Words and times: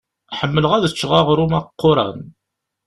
Ḥemmleɣ 0.39 0.71
ad 0.73 0.85
ččeɣ 0.93 1.11
aɣṛum 1.19 1.51
aqquṛan. 1.59 2.19